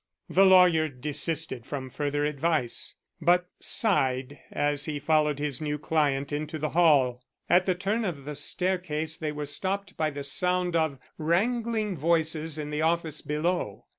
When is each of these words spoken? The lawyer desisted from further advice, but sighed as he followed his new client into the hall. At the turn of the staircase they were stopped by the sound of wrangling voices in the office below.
The 0.27 0.47
lawyer 0.47 0.87
desisted 0.87 1.63
from 1.67 1.91
further 1.91 2.25
advice, 2.25 2.95
but 3.21 3.51
sighed 3.59 4.39
as 4.49 4.85
he 4.85 4.97
followed 4.97 5.37
his 5.37 5.61
new 5.61 5.77
client 5.77 6.31
into 6.33 6.57
the 6.57 6.69
hall. 6.71 7.21
At 7.47 7.67
the 7.67 7.75
turn 7.75 8.03
of 8.03 8.25
the 8.25 8.33
staircase 8.33 9.15
they 9.15 9.31
were 9.31 9.45
stopped 9.45 9.95
by 9.97 10.09
the 10.09 10.23
sound 10.23 10.75
of 10.75 10.97
wrangling 11.19 11.95
voices 11.99 12.57
in 12.57 12.71
the 12.71 12.81
office 12.81 13.21
below. 13.21 13.85